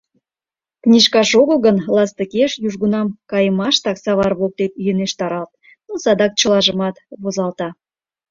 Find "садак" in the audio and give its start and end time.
6.03-6.31